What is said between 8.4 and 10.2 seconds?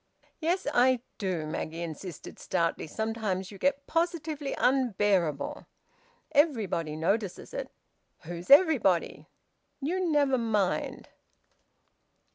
everybody?" "You